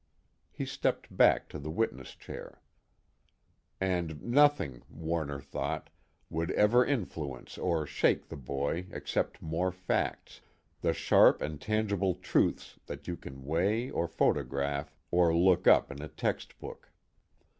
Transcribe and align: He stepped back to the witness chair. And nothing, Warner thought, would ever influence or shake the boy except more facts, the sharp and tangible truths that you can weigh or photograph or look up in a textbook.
He 0.51 0.65
stepped 0.65 1.15
back 1.15 1.47
to 1.49 1.59
the 1.59 1.69
witness 1.69 2.15
chair. 2.15 2.59
And 3.79 4.19
nothing, 4.23 4.81
Warner 4.89 5.39
thought, 5.39 5.91
would 6.27 6.49
ever 6.53 6.83
influence 6.83 7.55
or 7.59 7.85
shake 7.85 8.27
the 8.29 8.35
boy 8.35 8.87
except 8.89 9.43
more 9.43 9.71
facts, 9.71 10.41
the 10.81 10.93
sharp 10.93 11.39
and 11.43 11.61
tangible 11.61 12.15
truths 12.15 12.79
that 12.87 13.07
you 13.07 13.15
can 13.15 13.43
weigh 13.45 13.91
or 13.91 14.07
photograph 14.07 14.95
or 15.11 15.37
look 15.37 15.67
up 15.67 15.91
in 15.91 16.01
a 16.01 16.07
textbook. 16.07 16.89